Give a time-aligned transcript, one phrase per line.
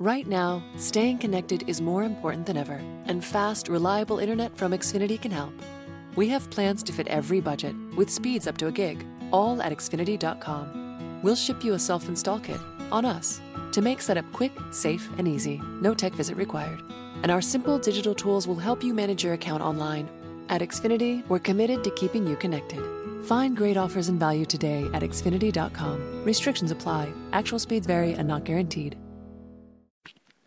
[0.00, 5.22] Right now, staying connected is more important than ever, and fast, reliable internet from Xfinity
[5.22, 5.52] can help.
[6.16, 9.70] We have plans to fit every budget, with speeds up to a gig, all at
[9.70, 11.20] Xfinity.com.
[11.22, 12.58] We'll ship you a self install kit
[12.90, 15.60] on us to make setup quick, safe, and easy.
[15.80, 16.82] No tech visit required.
[17.22, 20.08] And our simple digital tools will help you manage your account online.
[20.48, 22.82] At Xfinity, we're committed to keeping you connected.
[23.26, 26.24] Find great offers and value today at Xfinity.com.
[26.24, 28.98] Restrictions apply, actual speeds vary and not guaranteed.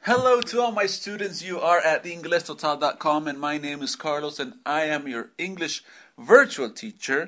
[0.07, 1.43] Hello to all my students.
[1.43, 5.83] You are at theinglesstotal.com and my name is Carlos and I am your English
[6.17, 7.27] virtual teacher.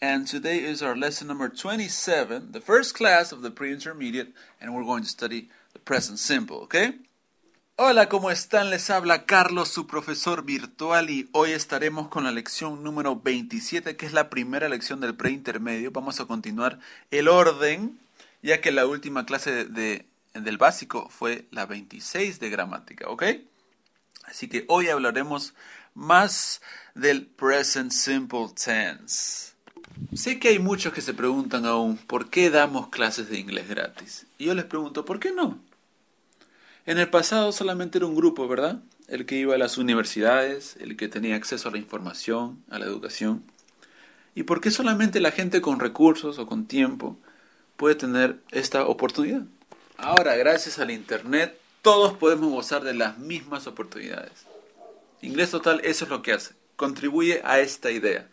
[0.00, 4.28] And today is our lesson number 27, the first class of the pre-intermediate,
[4.60, 6.92] and we're going to study the present simple, okay?
[7.76, 8.70] Hola, ¿cómo están?
[8.70, 14.06] Les habla Carlos, su profesor virtual, y hoy estaremos con la lección número 27, que
[14.06, 15.90] es la primera lección del preintermedio.
[15.90, 16.78] Vamos a continuar
[17.10, 17.98] el orden,
[18.40, 23.24] ya que la última clase de del básico fue la 26 de gramática, ¿ok?
[24.24, 25.54] Así que hoy hablaremos
[25.94, 26.60] más
[26.94, 29.54] del present simple tense.
[30.14, 34.26] Sé que hay muchos que se preguntan aún por qué damos clases de inglés gratis.
[34.38, 35.58] Y yo les pregunto, ¿por qué no?
[36.86, 38.80] En el pasado solamente era un grupo, ¿verdad?
[39.08, 42.86] El que iba a las universidades, el que tenía acceso a la información, a la
[42.86, 43.44] educación.
[44.34, 47.18] ¿Y por qué solamente la gente con recursos o con tiempo
[47.76, 49.42] puede tener esta oportunidad?
[50.02, 54.46] Ahora, gracias al Internet, todos podemos gozar de las mismas oportunidades.
[55.20, 58.26] Inglés Total eso es lo que hace, contribuye a esta idea,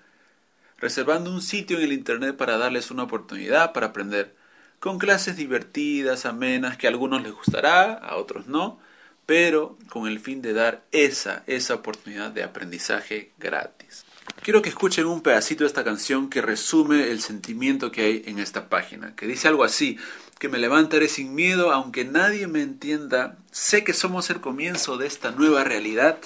[0.78, 4.34] reservando un sitio en el Internet para darles una oportunidad para aprender,
[4.80, 8.80] con clases divertidas, amenas, que a algunos les gustará, a otros no,
[9.26, 14.06] pero con el fin de dar esa, esa oportunidad de aprendizaje gratis.
[14.42, 18.40] Quiero que escuchen un pedacito de esta canción que resume el sentimiento que hay en
[18.40, 19.98] esta página, que dice algo así,
[20.40, 25.08] que me levantaré sin miedo aunque nadie me entienda, sé que somos el comienzo de
[25.08, 26.18] esta nueva realidad,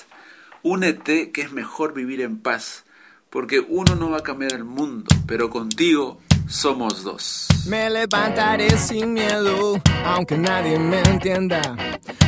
[0.64, 2.84] únete que es mejor vivir en paz,
[3.30, 7.48] porque uno no va a cambiar el mundo, pero contigo somos dos.
[7.68, 11.62] Me levantaré sin miedo, aunque nadie me entienda.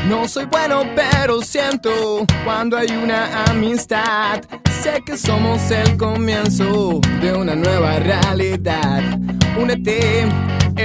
[0.08, 4.42] No soy bueno, pero siento cuando hay una amistad.
[4.82, 9.20] Sé que somos el comienzo de una nueva realidad.
[9.58, 10.26] Únete,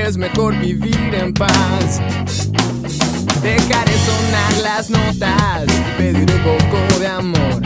[0.06, 2.00] es mejor vivir en paz.
[3.42, 5.64] Dejaré sonar las notas,
[5.96, 7.62] pediré un poco de amor.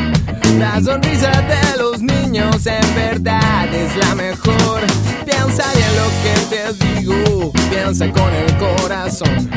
[0.58, 4.80] La sonrisa de los niños en verdad es la mejor.
[5.24, 9.50] Piensa bien lo que te digo, piensa con el corazón.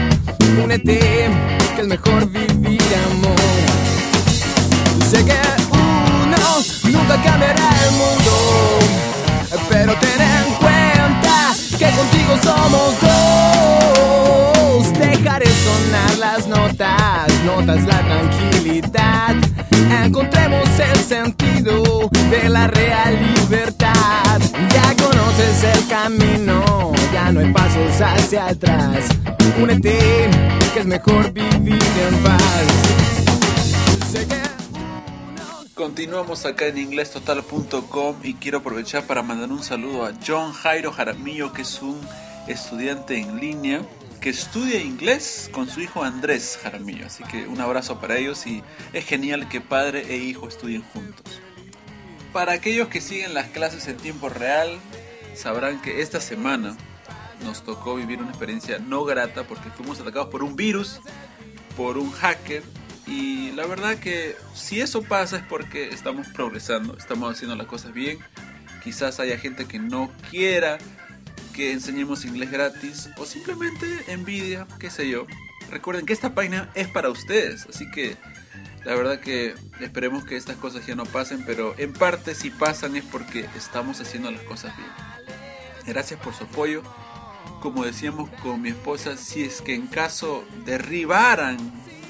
[0.64, 1.30] Únete,
[1.76, 2.82] que es mejor vivir
[3.12, 3.36] amor.
[5.10, 5.40] Sé que
[5.72, 6.38] uno
[6.92, 8.25] nunca cambiará el mundo,
[12.06, 14.94] contigo somos dos.
[14.94, 19.36] Dejaré sonar las notas, notas la tranquilidad.
[20.04, 24.40] Encontremos el sentido de la real libertad.
[24.74, 29.06] Ya conoces el camino, ya no hay pasos hacia atrás.
[29.62, 30.30] Únete,
[30.74, 32.86] que es mejor vivir en paz.
[35.76, 41.52] Continuamos acá en inglestotal.com y quiero aprovechar para mandar un saludo a John Jairo Jaramillo,
[41.52, 42.00] que es un
[42.48, 43.82] estudiante en línea
[44.22, 47.08] que estudia inglés con su hijo Andrés Jaramillo.
[47.08, 51.42] Así que un abrazo para ellos y es genial que padre e hijo estudien juntos.
[52.32, 54.80] Para aquellos que siguen las clases en tiempo real,
[55.36, 56.78] sabrán que esta semana
[57.44, 61.02] nos tocó vivir una experiencia no grata porque fuimos atacados por un virus,
[61.76, 62.64] por un hacker
[63.08, 67.94] y la verdad que si eso pasa es porque estamos progresando, estamos haciendo las cosas
[67.94, 68.20] bien.
[68.84, 70.78] Quizás haya gente que no quiera
[71.54, 75.26] que enseñemos inglés gratis o simplemente envidia, qué sé yo.
[75.70, 78.18] Recuerden que esta página es para ustedes, así que
[78.84, 82.96] la verdad que esperemos que estas cosas ya no pasen, pero en parte si pasan
[82.96, 84.90] es porque estamos haciendo las cosas bien.
[85.88, 86.84] Gracias por su apoyo.
[87.62, 91.58] Como decíamos con mi esposa, si es que en caso derribaran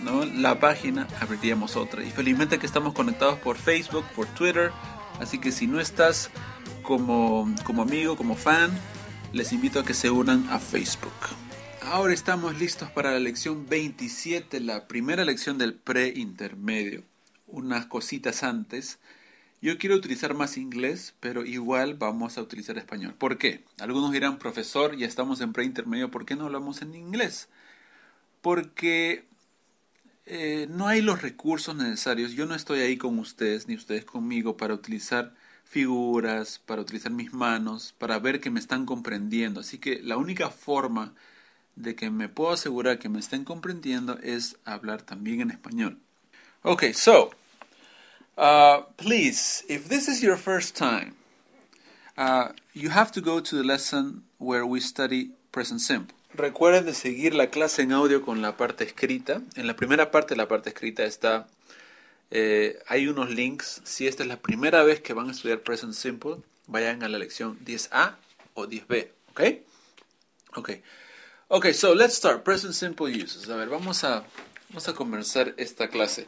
[0.05, 0.23] ¿no?
[0.23, 2.03] la página, abriríamos otra.
[2.03, 4.71] Y felizmente que estamos conectados por Facebook, por Twitter.
[5.19, 6.29] Así que si no estás
[6.83, 8.71] como, como amigo, como fan,
[9.33, 11.11] les invito a que se unan a Facebook.
[11.81, 17.03] Ahora estamos listos para la lección 27, la primera lección del pre-intermedio.
[17.47, 18.99] Unas cositas antes.
[19.61, 23.15] Yo quiero utilizar más inglés, pero igual vamos a utilizar español.
[23.17, 23.63] ¿Por qué?
[23.79, 27.49] Algunos dirán, profesor, ya estamos en pre-intermedio, ¿por qué no hablamos en inglés?
[28.41, 29.25] Porque
[30.25, 32.33] eh, no hay los recursos necesarios.
[32.33, 35.33] Yo no estoy ahí con ustedes, ni ustedes conmigo, para utilizar
[35.65, 39.59] figuras, para utilizar mis manos, para ver que me están comprendiendo.
[39.61, 41.13] Así que la única forma
[41.75, 45.99] de que me puedo asegurar que me estén comprendiendo es hablar también en español.
[46.63, 47.31] Okay, so,
[48.37, 51.13] uh, please, if this is your first time,
[52.17, 56.14] uh, you have to go to the lesson where we study present simple.
[56.37, 59.41] Recuerden de seguir la clase en audio con la parte escrita.
[59.55, 61.47] En la primera parte, la parte escrita está,
[62.29, 63.81] eh, hay unos links.
[63.85, 66.37] Si esta es la primera vez que van a estudiar present simple,
[66.67, 68.17] vayan a la lección 10A
[68.53, 69.41] o 10B, ¿ok?
[70.57, 70.71] Ok.
[71.47, 72.43] Ok, so let's start.
[72.43, 73.47] Present simple uses.
[73.49, 74.25] A ver, vamos a,
[74.69, 76.27] vamos a comenzar esta clase.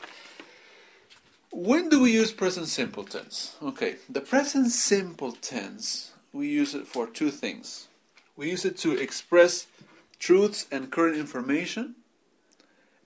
[1.51, 3.55] When do we use present simple tense?
[3.61, 7.89] Okay, the present simple tense, we use it for two things.
[8.37, 9.65] We use it to express
[10.19, 11.95] truths and current information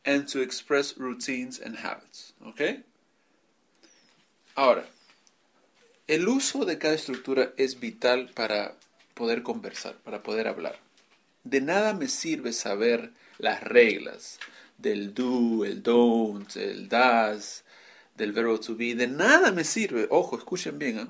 [0.05, 2.33] and to express routines and habits.
[2.47, 2.83] Okay?
[4.55, 4.85] Ahora,
[6.07, 8.75] el uso de cada estructura es vital para
[9.13, 10.79] poder conversar, para poder hablar.
[11.43, 14.39] De nada me sirve saber las reglas
[14.77, 17.63] del do, el don't, el does,
[18.15, 18.95] del verbo to be.
[18.95, 21.07] De nada me sirve, ojo, escuchen bien, ¿eh?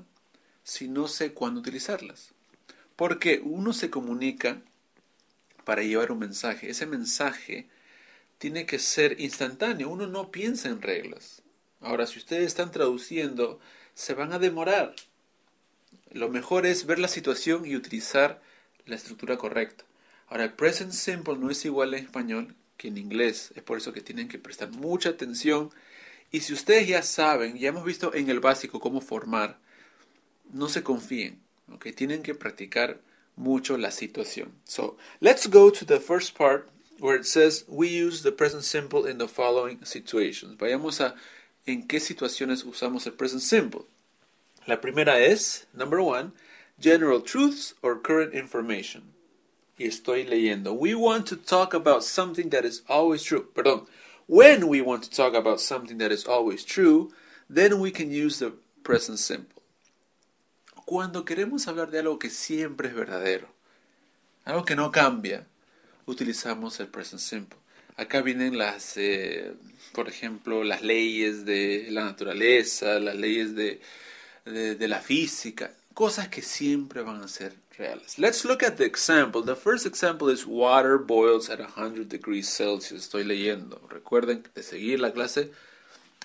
[0.64, 2.30] si no sé cuándo utilizarlas.
[2.96, 4.62] Porque uno se comunica
[5.72, 6.70] para llevar un mensaje.
[6.70, 7.66] Ese mensaje
[8.40, 9.88] tiene que ser instantáneo.
[9.88, 11.44] Uno no piensa en reglas.
[11.80, 13.58] Ahora, si ustedes están traduciendo,
[13.94, 14.94] se van a demorar.
[16.12, 18.42] Lo mejor es ver la situación y utilizar
[18.86, 19.86] la estructura correcta.
[20.28, 23.54] Ahora, el present simple no es igual en español que en inglés.
[23.56, 25.70] Es por eso que tienen que prestar mucha atención.
[26.34, 29.58] Y si ustedes ya saben, ya hemos visto en el básico cómo formar,
[30.52, 31.40] no se confíen.
[31.72, 31.94] ¿okay?
[31.94, 33.00] Tienen que practicar
[33.36, 34.50] mucho la situación.
[34.66, 36.70] So, let's go to the first part
[37.00, 40.58] where it says we use the present simple in the following situations.
[40.58, 41.16] Vayamos a
[41.66, 43.86] en qué situaciones usamos el present simple.
[44.68, 46.34] La primera es, number one,
[46.80, 49.14] general truths or current information
[49.82, 50.74] y estoy leyendo.
[50.74, 53.48] We want to talk about something that is always true.
[53.56, 53.88] Perdón.
[54.28, 57.12] When we want to talk about something that is always true,
[57.50, 58.54] then we can use the
[58.84, 59.61] present simple.
[60.92, 63.48] Cuando queremos hablar de algo que siempre es verdadero,
[64.44, 65.48] algo que no cambia,
[66.06, 67.58] utilizamos el present simple.
[67.96, 69.54] Acá vienen las, eh,
[69.94, 73.80] por ejemplo, las leyes de la naturaleza, las leyes de,
[74.44, 78.20] de, de la física, cosas que siempre van a ser reales.
[78.20, 79.42] Let's look at the example.
[79.46, 83.04] The first example is water boils at 100 degrees Celsius.
[83.04, 83.82] Estoy leyendo.
[83.90, 85.54] Recuerden de seguir la clase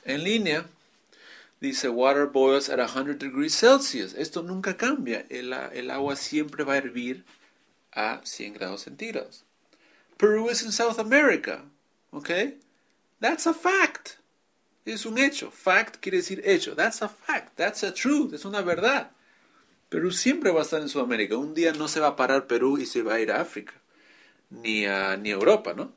[0.05, 0.67] en línea.
[1.61, 4.15] Dice water boils at 100 degrees Celsius.
[4.15, 5.25] Esto nunca cambia.
[5.31, 7.25] El, el agua siempre va a hervir
[7.93, 9.45] a 100 grados centígrados.
[10.19, 11.63] Peru is in South America.
[12.13, 12.55] Okay?
[13.21, 14.19] That's a fact.
[14.85, 15.51] Es un hecho.
[15.51, 16.75] Fact quiere decir hecho.
[16.75, 17.57] That's a fact.
[17.57, 18.35] That's a truth.
[18.35, 19.11] Es una verdad.
[19.89, 21.37] Perú siempre va a estar en Sudamérica.
[21.37, 23.73] Un día no se va a parar Perú y se va a ir a África,
[24.51, 25.93] ni a, ni Europa, ¿no?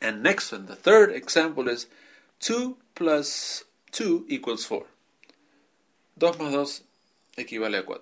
[0.00, 1.88] And next one, the third example is
[2.40, 4.86] 2 plus 2 equals 4.
[6.18, 6.82] 2 más 2
[7.36, 8.00] equivale a 4.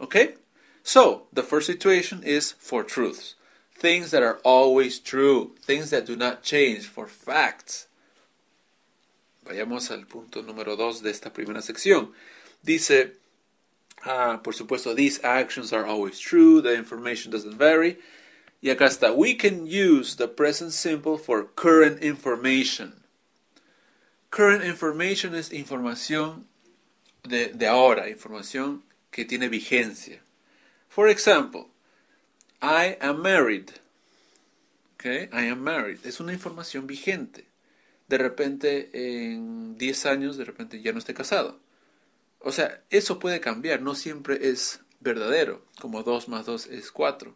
[0.00, 0.34] Okay?
[0.82, 3.34] So, the first situation is for truths.
[3.74, 5.52] Things that are always true.
[5.62, 6.86] Things that do not change.
[6.86, 7.88] For facts.
[9.44, 12.12] Vayamos al punto número 2 de esta primera sección.
[12.64, 13.12] Dice,
[14.08, 17.98] Ah, por supuesto, these actions are always true, the information doesn't vary.
[18.62, 23.02] Y acá está, we can use the present simple for current information.
[24.36, 26.46] Current information es información
[27.22, 30.22] de, de ahora, información que tiene vigencia.
[30.90, 31.68] For example,
[32.60, 33.70] I am married.
[34.96, 36.00] Okay, I am married.
[36.04, 37.46] Es una información vigente.
[38.08, 41.58] De repente, en 10 años, de repente ya no esté casado.
[42.40, 47.34] O sea, eso puede cambiar, no siempre es verdadero, como 2 más 2 es 4.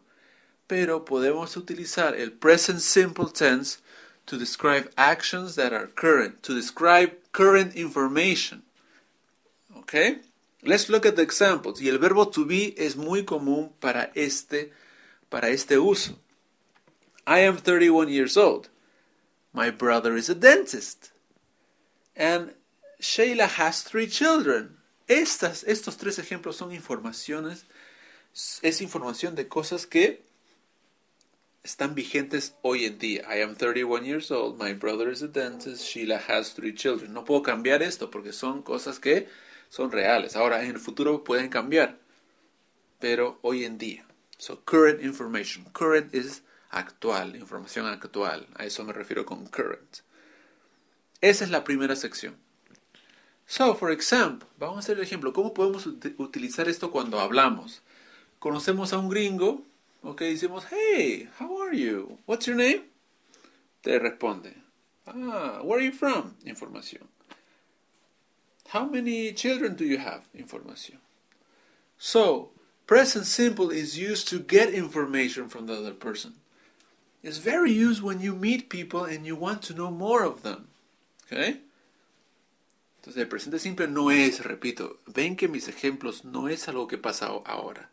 [0.67, 3.79] Pero podemos utilizar el present simple tense
[4.25, 8.63] to describe actions that are current, to describe current information.
[9.79, 10.17] Okay?
[10.63, 11.81] Let's look at the examples.
[11.81, 14.71] Y el verbo to be es muy común para este,
[15.29, 16.19] para este uso.
[17.25, 18.69] I am 31 years old.
[19.53, 21.11] My brother is a dentist.
[22.15, 22.53] And
[22.99, 24.77] Sheila has three children.
[25.07, 27.65] Estas, estos tres ejemplos son informaciones,
[28.61, 30.23] es información de cosas que
[31.63, 33.23] están vigentes hoy en día.
[33.29, 37.13] I am 31 years old, my brother is a dentist, Sheila has three children.
[37.13, 39.27] No puedo cambiar esto porque son cosas que
[39.69, 40.35] son reales.
[40.35, 41.97] Ahora, en el futuro pueden cambiar,
[42.99, 44.05] pero hoy en día.
[44.37, 45.65] So, current information.
[45.71, 48.47] Current es actual, información actual.
[48.55, 49.99] A eso me refiero con current.
[51.21, 52.35] Esa es la primera sección.
[53.45, 55.33] So, for example, vamos a hacer el ejemplo.
[55.33, 57.83] ¿Cómo podemos utilizar esto cuando hablamos?
[58.39, 59.63] Conocemos a un gringo
[60.03, 62.17] Ok, decimos, hey, how are you?
[62.25, 62.83] What's your name?
[63.83, 64.55] Te responde,
[65.07, 66.35] ah, where are you from?
[66.45, 67.07] Información.
[68.69, 70.23] How many children do you have?
[70.35, 70.97] Información.
[71.97, 72.49] So,
[72.87, 76.33] present simple is used to get information from the other person.
[77.21, 80.69] It's very used when you meet people and you want to know more of them.
[81.31, 81.59] Okay?
[82.99, 86.97] Entonces, el presente simple no es, repito, ven que mis ejemplos no es algo que
[86.97, 87.89] pasa ahora.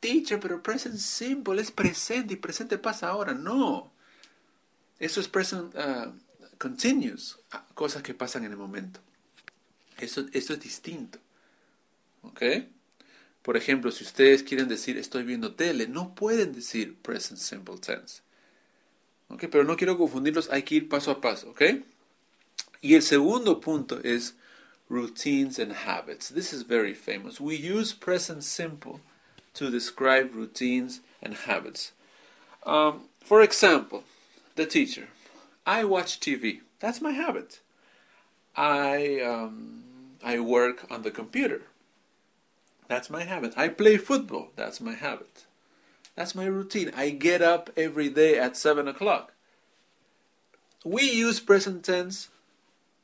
[0.00, 3.34] Teacher, pero present simple es presente y presente pasa ahora.
[3.34, 3.92] No.
[4.98, 6.12] Eso es present uh,
[6.58, 7.38] continuous,
[7.74, 9.00] cosas que pasan en el momento.
[9.98, 11.18] Eso, eso es distinto.
[12.22, 12.42] ¿Ok?
[13.42, 18.22] Por ejemplo, si ustedes quieren decir estoy viendo tele, no pueden decir present simple tense.
[19.28, 19.44] ¿Ok?
[19.50, 21.50] Pero no quiero confundirlos, hay que ir paso a paso.
[21.50, 21.62] ¿Ok?
[22.80, 24.34] Y el segundo punto es
[24.88, 26.28] routines and habits.
[26.32, 27.40] This is very famous.
[27.40, 29.00] We use present simple
[29.56, 31.92] to describe routines and habits.
[32.64, 34.04] Um, for example,
[34.54, 35.08] the teacher.
[35.66, 36.60] I watch TV.
[36.80, 37.60] That's my habit.
[38.56, 39.82] I um,
[40.24, 41.62] I work on the computer.
[42.88, 43.54] That's my habit.
[43.56, 44.48] I play football.
[44.56, 45.44] That's my habit.
[46.14, 46.92] That's my routine.
[46.96, 49.32] I get up every day at seven o'clock.
[50.84, 52.28] We use present tense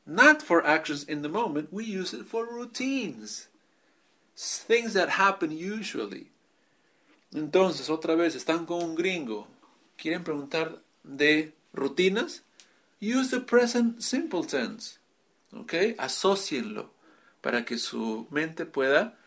[0.05, 1.71] not for actions in the moment.
[1.71, 3.47] We use it for routines,
[4.35, 6.27] things that happen usually.
[7.33, 9.47] Entonces, otra vez, están con un gringo,
[9.97, 12.43] quieren preguntar de rutinas,
[13.01, 14.99] use the present simple tense.
[15.51, 15.73] ¿Ok?
[15.97, 16.91] Asocienlo
[17.41, 19.17] para que su mente pueda,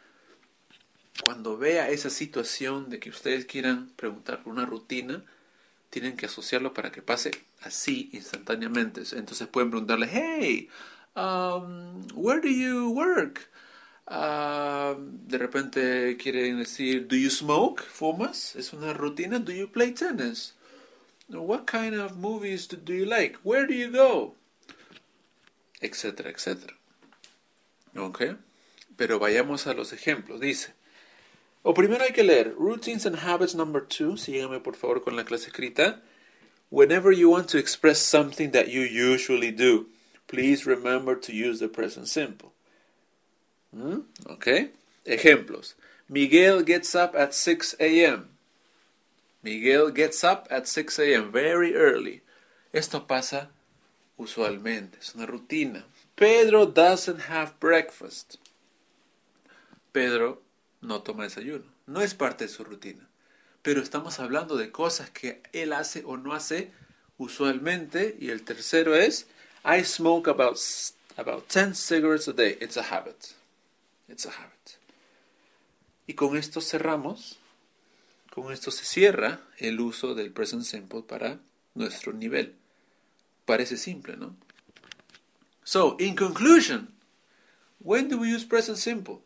[1.23, 5.23] cuando vea esa situación de que ustedes quieran preguntar una rutina,
[5.91, 7.31] tienen que asociarlo para que pase
[7.63, 9.03] así instantáneamente.
[9.13, 10.69] Entonces pueden preguntarle, hey,
[11.15, 13.49] um, where do you work?
[14.09, 17.83] Um, de repente quieren decir, do you smoke?
[17.83, 18.55] ¿Fumas?
[18.55, 19.41] ¿Es una rutina?
[19.41, 20.55] Do you play tennis?
[21.29, 23.37] What kind of movies do, you like?
[23.43, 24.37] Where do you go?
[25.81, 26.75] Etcétera, etcétera.
[27.97, 28.37] ¿Ok?
[28.97, 30.41] Pero vayamos a los ejemplos.
[30.41, 30.73] Dice,
[31.63, 34.17] o primero hay que leer Routines and Habits number two.
[34.17, 36.01] Síganme por favor con la clase escrita.
[36.71, 39.87] Whenever you want to express something that you usually do,
[40.29, 42.53] please remember to use the present simple.
[43.77, 44.01] ¿Mm?
[44.31, 44.47] ¿Ok?
[45.05, 45.77] Ejemplos.
[46.09, 48.25] Miguel gets up at 6 a.m.
[49.43, 51.31] Miguel gets up at 6 a.m.
[51.31, 52.23] very early.
[52.73, 53.51] Esto pasa
[54.17, 55.85] usualmente, es una rutina.
[56.15, 58.37] Pedro doesn't have breakfast.
[59.93, 60.43] Pedro
[60.81, 61.67] no toma desayuno.
[61.87, 63.07] No es parte de su rutina.
[63.63, 66.71] Pero estamos hablando de cosas que él hace o no hace
[67.19, 68.17] usualmente.
[68.19, 69.27] Y el tercero es,
[69.65, 70.59] I smoke about,
[71.19, 72.57] about 10 cigarettes a day.
[72.61, 73.35] It's a habit.
[74.09, 74.79] Habit.
[76.07, 77.39] Y con esto cerramos
[78.37, 81.41] con esto se cierra el uso del present simple para
[81.75, 82.55] nuestro nivel.
[83.47, 84.37] Parece simple, ¿no?
[85.65, 86.93] So, in conclusion,
[87.79, 89.23] when do we use present simple?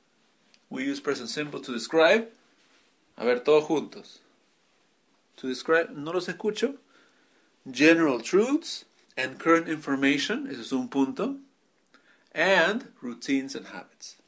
[0.69, 2.31] We use present simple to describe.
[3.17, 4.21] A ver, todos juntos.
[5.39, 6.77] To describe, no los escucho.
[7.69, 8.85] General truths
[9.17, 11.39] and current information, ese es un punto.
[12.33, 14.20] And routines and habits.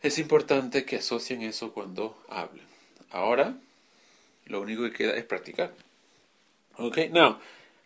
[0.00, 2.64] Es importante que asocien eso cuando hablen.
[3.10, 3.56] Ahora,
[4.46, 5.72] lo único que queda es practicar.
[6.76, 7.38] Ok, now,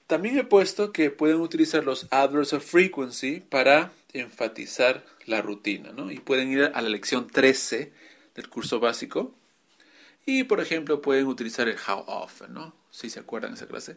[0.06, 6.10] también he puesto que pueden utilizar los adverbs of frequency para enfatizar la rutina, ¿no?
[6.10, 7.92] Y pueden ir a la lección 13
[8.34, 9.32] del curso básico.
[10.26, 12.74] Y, por ejemplo, pueden utilizar el how often, ¿no?
[12.90, 13.96] Si se acuerdan de esa clase.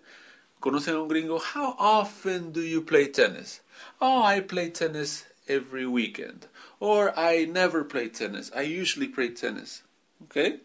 [0.61, 1.35] ¿Conocen a un gringo?
[1.53, 3.61] How often do you play tennis?
[3.99, 6.47] Oh, I play tennis every weekend.
[6.79, 8.51] Or I never play tennis.
[8.55, 9.83] I usually play tennis.
[10.23, 10.61] Okay?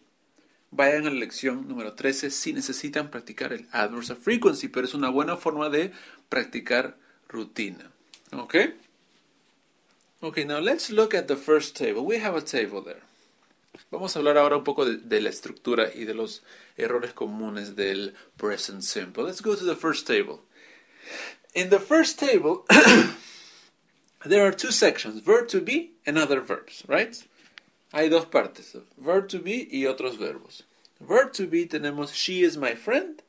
[0.71, 5.09] vayan a la lección número 13 si necesitan practicar el adverse frequency, pero es una
[5.09, 5.91] buena forma de
[6.29, 6.97] practicar
[7.27, 7.91] rutina.
[8.31, 8.55] ¿Ok?
[10.21, 12.01] Ok, now let's look at the first table.
[12.01, 13.01] We have a table there.
[13.89, 16.43] Vamos a hablar ahora un poco de, de la estructura y de los
[16.77, 19.23] errores comunes del present simple.
[19.23, 20.41] Let's go to the first table.
[21.53, 22.63] In the first table,
[24.25, 27.23] there are two sections, verb to be and other verbs, right?
[27.93, 30.63] Hay dos partes, verb to be y otros verbos.
[30.99, 33.21] Verb to be tenemos she is my friend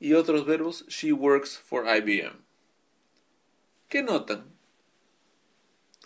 [0.00, 2.38] y otros verbos she works for IBM.
[3.88, 4.44] ¿Qué notan?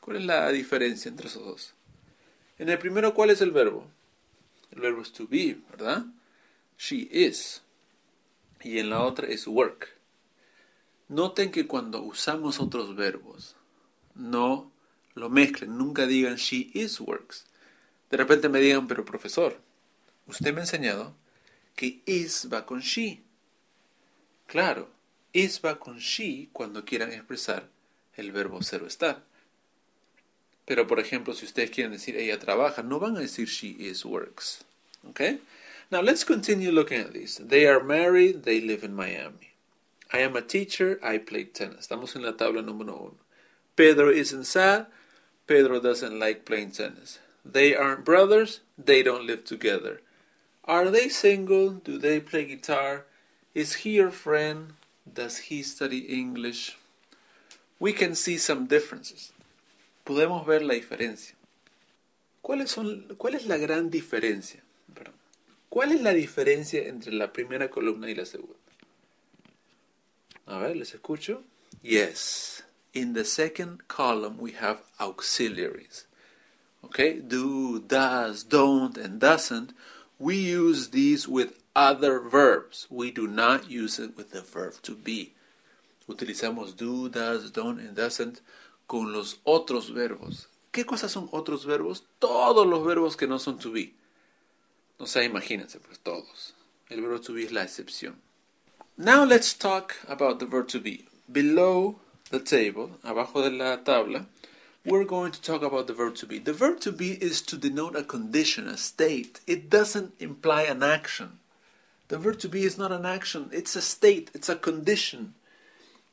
[0.01, 1.75] ¿Cuál es la diferencia entre esos dos?
[2.59, 3.87] En el primero, ¿cuál es el verbo?
[4.71, 6.07] El verbo es to be, ¿verdad?
[6.79, 7.63] She is.
[8.63, 9.89] Y en la otra es work.
[11.09, 13.56] Noten que cuando usamos otros verbos,
[14.17, 14.71] no
[15.15, 17.47] lo mezclen, nunca digan she is works.
[18.11, 19.59] De repente me digan, pero profesor,
[20.27, 21.15] usted me ha enseñado
[21.75, 23.23] que is va con she.
[24.47, 24.89] Claro,
[25.33, 27.69] is va con she cuando quieran expresar
[28.17, 29.25] el verbo ser o estar.
[30.65, 34.05] Pero por ejemplo, si ustedes quieren decir ella trabaja, no van a decir she is
[34.05, 34.65] works.
[35.09, 35.41] Okay?
[35.91, 37.37] Now let's continue looking at this.
[37.37, 39.53] They are married, they live in Miami.
[40.13, 41.81] I am a teacher, I play tennis.
[41.81, 43.26] Estamos en la tabla número uno.
[43.77, 44.87] Pedro isn't sad,
[45.47, 47.19] Pedro doesn't like playing tennis.
[47.45, 50.01] They aren't brothers, they don't live together.
[50.65, 51.71] Are they single?
[51.71, 53.05] Do they play guitar?
[53.55, 54.73] Is he your friend?
[55.11, 56.77] Does he study English?
[57.79, 59.33] We can see some differences.
[60.05, 61.37] Podemos ver la diferencia.
[62.43, 64.63] ¿Cuáles son, ¿Cuál es la gran diferencia?
[64.95, 65.15] Perdón.
[65.69, 68.55] ¿Cuál es la diferencia entre la primera columna y la segunda?
[70.47, 71.43] A ver, les escucho.
[71.83, 72.65] Yes.
[72.97, 76.07] In the second column we have auxiliaries.
[76.83, 77.21] Okay?
[77.21, 79.75] Do, does, don't, and doesn't.
[80.19, 82.87] We use these with other verbs.
[82.89, 85.35] We do not use it with the verb to be.
[86.09, 88.41] Utilizamos do, does, don't, and doesn't
[88.89, 90.47] con los otros verbos.
[90.73, 92.03] ¿Qué cosas son otros verbos?
[92.19, 93.93] Todos los verbos que no son to be.
[94.99, 96.55] O sea, imagínense, pues todos.
[96.89, 98.15] El verbo to be es la excepción.
[98.97, 101.05] Now let's talk about the verb to be.
[101.31, 102.01] Below
[102.31, 104.27] the table, abajo de la tabla,
[104.85, 106.39] we're going to talk about the verb to be.
[106.39, 109.41] The verb to be is to denote a condition, a state.
[109.47, 111.41] It doesn't imply an action.
[112.09, 115.35] The verb to be is not an action, it's a state, it's a condition.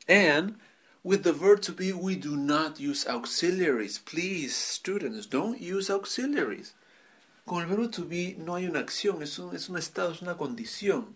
[0.08, 0.56] And
[1.04, 3.98] with the verb to be, we do not use auxiliaries.
[3.98, 6.72] Please, students, don't use auxiliaries.
[7.46, 10.22] Con el verbo to be no hay una acción, es un, es un estado, es
[10.22, 11.14] una condición.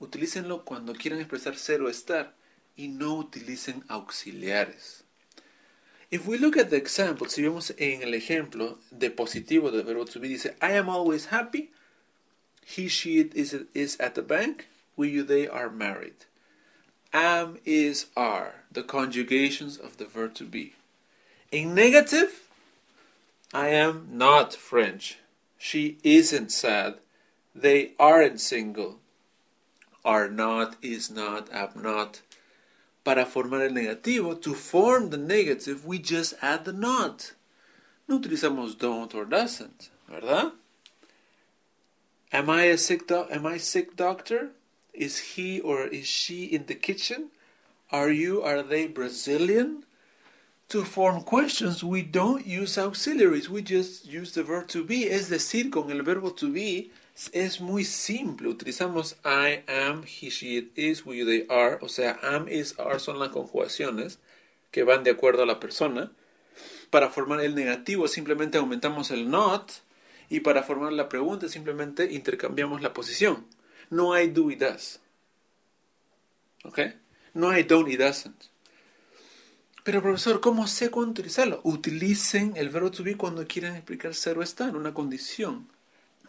[0.00, 2.34] Utilícenlo cuando quieran expresar ser o estar
[2.78, 5.02] y no utilicen auxiliares.
[6.10, 10.04] If we look at the example, si vemos en el ejemplo de positivo del verbo
[10.04, 11.70] to be, dice I am always happy.
[12.64, 14.68] He, she is, is at the bank.
[14.96, 16.24] We, you, they are married.
[17.12, 20.74] Am, is, are, the conjugations of the verb to be.
[21.50, 22.48] In negative,
[23.52, 25.18] I am not French.
[25.58, 26.96] She isn't sad.
[27.54, 28.98] They aren't single.
[30.04, 32.20] Are not, is not, am not.
[33.08, 37.32] Para formar el negativo, to form the negative, we just add the not.
[38.06, 40.52] No utilizamos don't or doesn't, ¿verdad?
[42.30, 44.50] Am I a sick do- am I sick doctor?
[44.92, 47.30] Is he or is she in the kitchen?
[47.90, 49.84] Are you, are they Brazilian?
[50.68, 55.08] To form questions, we don't use auxiliaries, we just use the verb to be.
[55.08, 56.90] Es decir, con el verbo to be
[57.32, 58.48] es muy simple.
[58.48, 61.78] Utilizamos I, am, he, she, it is, we, they are.
[61.80, 64.18] O sea, am, is, are son las conjugaciones
[64.70, 66.12] que van de acuerdo a la persona.
[66.90, 69.72] Para formar el negativo simplemente aumentamos el not.
[70.30, 73.46] Y para formar la pregunta simplemente intercambiamos la posición.
[73.90, 75.00] No hay do y does.
[76.64, 76.80] ¿Ok?
[77.34, 78.50] No hay don't y doesn't.
[79.84, 81.60] Pero profesor, ¿cómo sé cuándo utilizarlo?
[81.64, 85.66] Utilicen el verbo to be cuando quieran explicar ser o estar, una condición.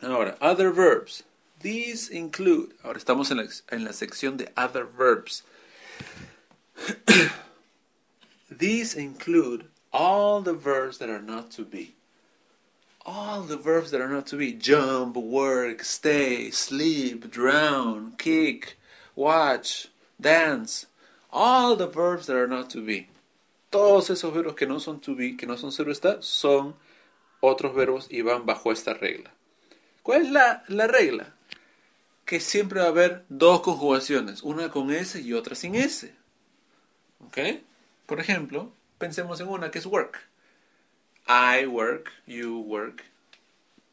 [0.02, 1.24] Ahora, other verbs.
[1.62, 2.74] These include.
[2.84, 5.44] Ahora estamos en la, en la sección de other verbs.
[8.50, 11.96] These include all the verbs that are not to be.
[13.06, 14.54] All the verbs that are not to be.
[14.54, 18.78] Jump, work, stay, sleep, drown, kick,
[19.16, 20.86] watch, dance.
[21.32, 23.08] All the verbs that are not to be.
[23.72, 26.74] Todos esos verbos que no son to be, que no son ser estar, son
[27.42, 29.30] otros verbos y van bajo esta regla.
[30.04, 31.36] ¿Cuál es la, la regla?
[32.26, 36.14] Que siempre va a haber dos conjugaciones, una con S y otra sin S.
[37.20, 37.38] ¿Ok?
[38.06, 40.20] Por ejemplo, pensemos en una que es work.
[41.28, 43.04] I work, you work,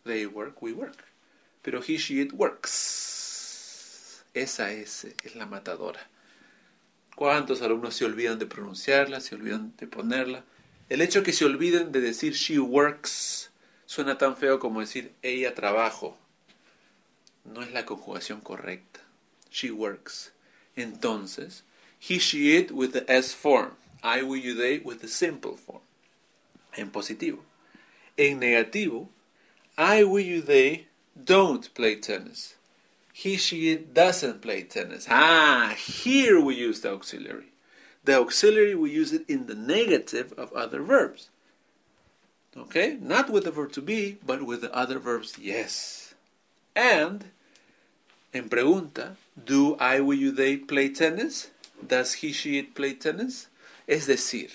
[0.05, 1.05] they work, we work.
[1.63, 4.25] Pero he, she, it works.
[4.33, 6.09] Esa S es la matadora.
[7.15, 10.45] ¿Cuántos alumnos se olvidan de pronunciarla, se olvidan de ponerla?
[10.89, 13.51] El hecho que se olviden de decir she works
[13.87, 16.17] suena tan feo como decir ella trabajo.
[17.45, 19.01] No es la conjugación correcta.
[19.51, 20.33] She works.
[20.77, 21.63] Entonces,
[21.99, 23.77] he, she, it with the S form.
[24.03, 25.81] I, we, you, they with the simple form.
[26.77, 27.39] En positivo.
[28.19, 29.09] En negativo,
[29.79, 32.57] I, we, you, they don't play tennis.
[33.13, 35.07] He, she, it doesn't play tennis.
[35.09, 37.53] Ah, here we use the auxiliary.
[38.05, 41.31] The auxiliary, we use it in the negative of other verbs.
[42.57, 42.99] Okay?
[43.01, 46.15] Not with the verb to be, but with the other verbs, yes.
[46.75, 47.27] And,
[48.33, 51.51] en pregunta, do I, we, you, they play tennis?
[51.87, 53.49] Does he, she, it play tennis?
[53.87, 54.51] Es decir,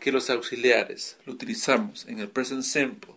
[0.00, 3.14] que los auxiliares lo utilizamos en el present simple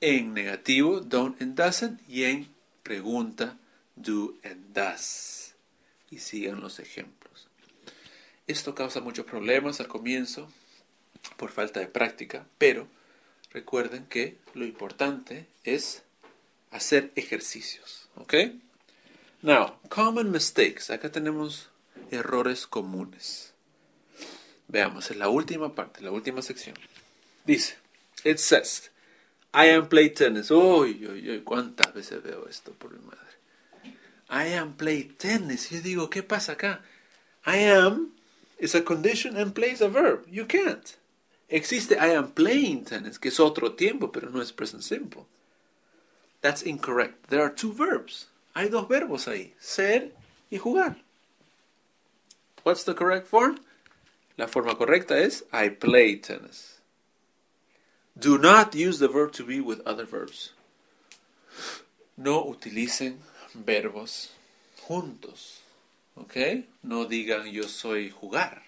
[0.00, 2.48] en negativo, don't and doesn't, y en
[2.82, 3.58] pregunta,
[3.96, 5.54] do and does.
[6.10, 7.48] Y sigan los ejemplos.
[8.46, 10.48] Esto causa muchos problemas al comienzo
[11.36, 12.86] por falta de práctica, pero
[13.50, 16.02] recuerden que lo importante es
[16.70, 18.08] hacer ejercicios.
[18.16, 18.34] ¿Ok?
[19.42, 20.90] Now, common mistakes.
[20.92, 21.70] Acá tenemos
[22.10, 23.54] errores comunes.
[24.66, 26.76] Veamos, en la última parte, la última sección.
[27.46, 27.76] Dice,
[28.24, 28.90] it says,
[29.54, 30.50] I am play tennis.
[30.50, 33.18] Uy, uy, uy, cuántas veces veo esto por mi madre.
[34.30, 35.70] I am play tennis.
[35.70, 36.82] Yo digo, ¿qué pasa acá?
[37.46, 38.12] I am
[38.58, 40.26] is a condition and play is a verb.
[40.28, 40.96] You can't.
[41.48, 45.24] Existe I am playing tennis, que es otro tiempo, pero no es present simple.
[46.42, 47.28] That's incorrect.
[47.28, 48.26] There are two verbs.
[48.54, 50.12] Hay dos verbos ahí, ser
[50.50, 50.96] y jugar.
[52.64, 53.58] What's the correct form?
[54.36, 56.80] La forma correcta es I play tennis.
[58.18, 60.52] Do not use the verb to be with other verbs.
[62.16, 63.18] No utilicen
[63.54, 64.30] verbos
[64.86, 65.60] juntos.
[66.16, 66.66] Okay?
[66.82, 68.62] No digan yo soy jugar.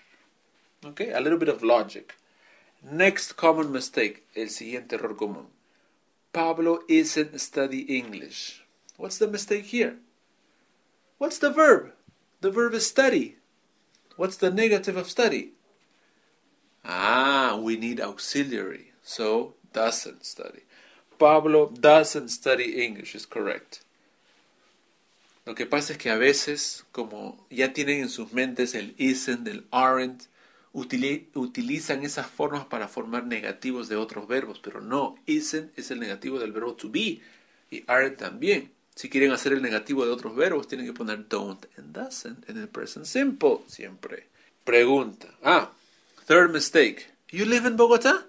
[0.84, 1.12] Okay?
[1.12, 2.14] A little bit of logic.
[2.82, 4.24] Next common mistake.
[4.34, 5.46] El siguiente error común.
[6.32, 8.62] Pablo isn't study English.
[8.96, 9.98] What's the mistake here?
[11.18, 11.92] What's the verb?
[12.40, 13.36] The verb is study.
[14.16, 15.52] What's the negative of study?
[16.84, 18.92] Ah, we need auxiliary.
[19.02, 20.62] So, doesn't study.
[21.18, 23.82] Pablo doesn't study English, is correct.
[25.46, 29.46] Lo que pasa es que a veces, como ya tienen en sus mentes el isn't,
[29.48, 30.28] el aren't,
[30.72, 36.38] utilizan esas formas para formar negativos de otros verbos, pero no, isn't es el negativo
[36.38, 37.20] del verbo to be
[37.70, 38.70] y aren't también.
[38.94, 42.58] Si quieren hacer el negativo de otros verbos, tienen que poner don't and doesn't en
[42.58, 44.26] el present simple, siempre.
[44.64, 45.28] Pregunta.
[45.42, 45.70] Ah,
[46.26, 47.06] third mistake.
[47.30, 48.26] You live in Bogotá?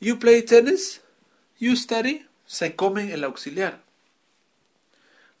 [0.00, 1.00] You play tennis?
[1.58, 2.26] You study?
[2.46, 3.82] Se comen el auxiliar.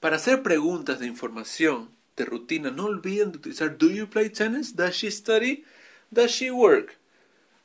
[0.00, 4.74] Para hacer preguntas de información, de rutina, no olviden de utilizar Do you play tennis?
[4.74, 5.64] Does she study?
[6.10, 6.96] Does she work?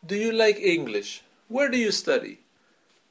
[0.06, 1.24] Do you like English?
[1.48, 2.40] Where do you study?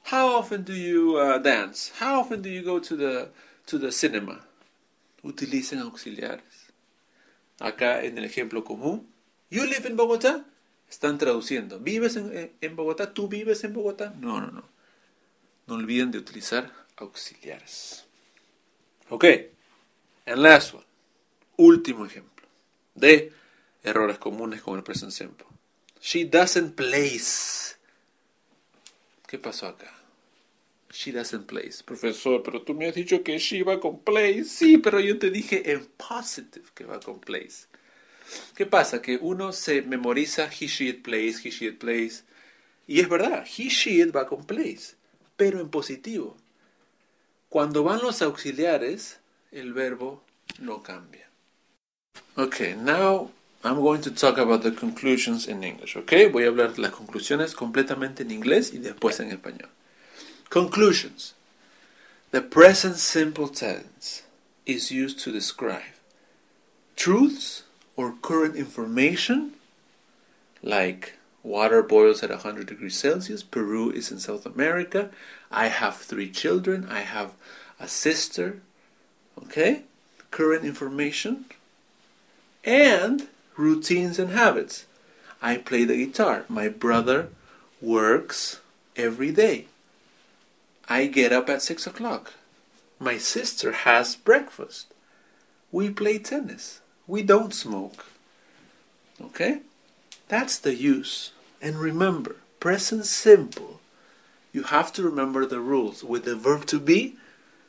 [0.05, 1.93] How often do you uh, dance?
[1.99, 3.29] How often do you go to the,
[3.67, 4.41] to the cinema?
[5.23, 6.73] Utilicen auxiliares.
[7.61, 9.07] Acá en el ejemplo común,
[9.51, 10.45] You live in Bogotá?
[10.89, 11.81] Están traduciendo.
[11.81, 13.13] ¿Vives en, en Bogotá?
[13.13, 14.15] ¿Tú vives en Bogotá?
[14.19, 14.65] No, no, no.
[15.67, 18.07] No olviden de utilizar auxiliares.
[19.09, 19.25] Ok.
[20.27, 20.90] And last one.
[21.61, 22.49] Último ejemplo
[22.95, 23.35] de
[23.83, 25.45] errores comunes con el present simple.
[26.01, 27.77] She doesn't place.
[29.27, 29.93] ¿Qué pasó acá?
[30.91, 31.85] She doesn't place.
[31.85, 34.45] Profesor, pero tú me has dicho que she va con place.
[34.45, 37.67] Sí, pero yo te dije en positive que va con place.
[38.57, 39.03] ¿Qué pasa?
[39.03, 42.25] Que uno se memoriza he, she, it plays, he, she, it plays.
[42.87, 44.97] Y es verdad, he, she, it va con place.
[45.37, 46.39] Pero en positivo.
[47.51, 49.21] Cuando van los auxiliares,
[49.53, 50.25] el verbo
[50.59, 51.30] no cambia.
[52.41, 53.29] Okay, now
[53.63, 56.27] I'm going to talk about the conclusions in English, okay?
[56.27, 59.69] Voy a hablar de las conclusiones completamente en inglés y después en español.
[60.49, 61.35] Conclusions.
[62.31, 64.23] The present simple tense
[64.65, 65.93] is used to describe
[66.97, 69.53] truths or current information
[70.63, 75.11] like water boils at 100 degrees Celsius, Peru is in South America,
[75.51, 77.35] I have three children, I have
[77.79, 78.63] a sister,
[79.37, 79.83] okay?
[80.31, 81.45] Current information
[82.65, 84.87] and routines and habits.
[85.43, 86.45] I play the guitar.
[86.49, 87.29] My brother
[87.81, 88.61] works
[88.97, 89.67] every day.
[90.89, 92.35] I get up at 6 o'clock.
[92.99, 94.93] My sister has breakfast.
[95.73, 96.81] We play tennis.
[97.07, 98.07] We don't smoke.
[99.23, 99.61] Okay?
[100.29, 101.33] That's the use.
[101.63, 103.81] And remember, present simple.
[104.53, 106.03] You have to remember the rules.
[106.03, 107.17] With the verb to be,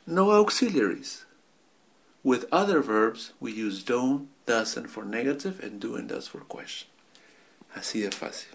[0.06, 1.24] no auxiliaries.
[2.24, 6.88] With other verbs, we use don't, doesn't for negative and do and does for question.
[7.74, 8.50] Así de fácil.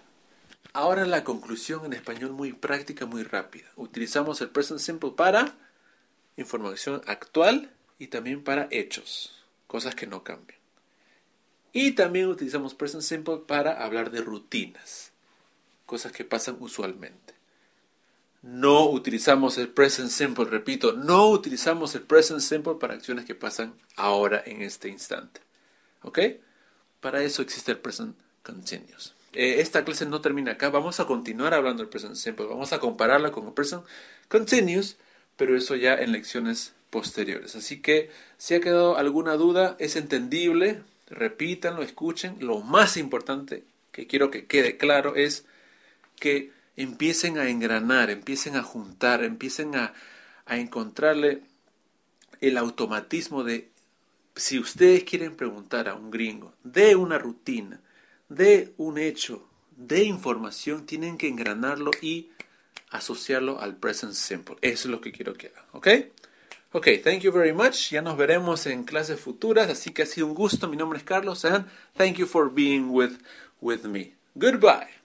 [0.72, 3.66] Ahora la conclusión en español muy práctica, muy rápida.
[3.76, 5.56] Utilizamos el present simple para
[6.36, 10.58] información actual y también para hechos, cosas que no cambian.
[11.72, 15.12] Y también utilizamos present simple para hablar de rutinas,
[15.86, 17.34] cosas que pasan usualmente.
[18.42, 23.74] No utilizamos el present simple, repito, no utilizamos el present simple para acciones que pasan
[23.96, 25.47] ahora en este instante.
[26.02, 26.18] ¿Ok?
[27.00, 29.14] Para eso existe el present continuous.
[29.32, 32.80] Eh, esta clase no termina acá, vamos a continuar hablando del present simple, vamos a
[32.80, 33.84] compararla con el present
[34.28, 34.96] continuous,
[35.36, 37.54] pero eso ya en lecciones posteriores.
[37.54, 42.36] Así que si ha quedado alguna duda, es entendible, repítanlo, escuchen.
[42.40, 45.44] Lo más importante que quiero que quede claro es
[46.18, 49.92] que empiecen a engranar, empiecen a juntar, empiecen a
[50.48, 51.42] encontrarle
[52.40, 53.68] el automatismo de
[54.38, 57.80] si ustedes quieren preguntar a un gringo de una rutina,
[58.28, 59.46] de un hecho,
[59.76, 62.30] de información, tienen que engranarlo y
[62.90, 64.56] asociarlo al present simple.
[64.60, 65.88] Eso es lo que quiero que hagan, ¿ok?
[66.72, 67.90] Ok, thank you very much.
[67.90, 70.68] Ya nos veremos en clases futuras, así que ha sido un gusto.
[70.68, 73.12] Mi nombre es Carlos and thank you for being with,
[73.60, 74.14] with me.
[74.34, 74.97] Goodbye.